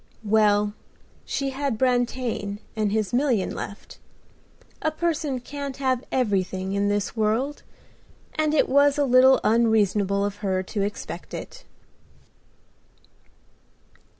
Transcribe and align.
Well, 0.25 0.73
she 1.25 1.51
had 1.51 1.77
Brantain 1.77 2.57
and 2.75 2.91
his 2.91 3.13
million 3.13 3.53
left. 3.53 3.99
A 4.81 4.89
person 4.89 5.39
can't 5.39 5.77
have 5.77 6.03
everything 6.11 6.73
in 6.73 6.87
this 6.87 7.15
world; 7.15 7.61
and 8.33 8.55
it 8.55 8.67
was 8.67 8.97
a 8.97 9.05
little 9.05 9.39
unreasonable 9.43 10.25
of 10.25 10.37
her 10.37 10.63
to 10.63 10.81
expect 10.81 11.35
it. 11.35 11.65